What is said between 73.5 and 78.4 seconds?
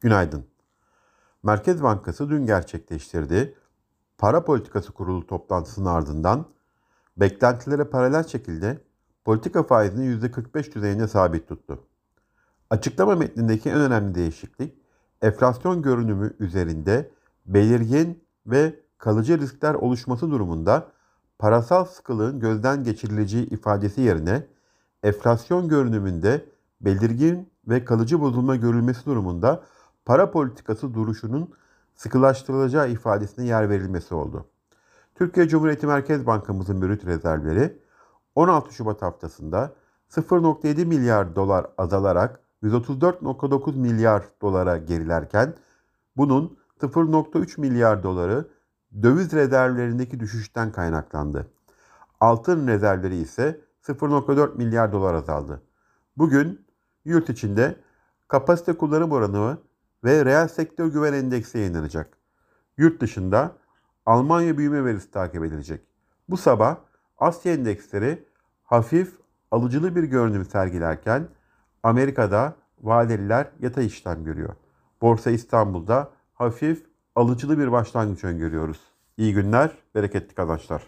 yatay işlem görüyor. Borsa İstanbul'da hafif alıcılı bir başlangıç